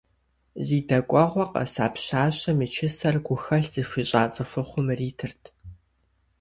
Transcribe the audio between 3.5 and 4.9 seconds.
зыхуищӀа цӀыхухъум